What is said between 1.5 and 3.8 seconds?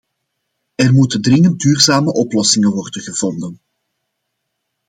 duurzame oplossingen worden gevonden.